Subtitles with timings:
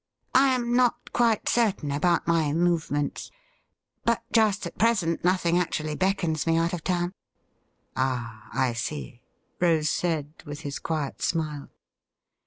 [0.33, 3.29] I am not quite certain about my movements;
[4.03, 7.13] but just at present nothing actually beckons me out of town.''
[7.95, 9.21] Ah, I see,'
[9.59, 11.69] Rose said, with his quiet smile.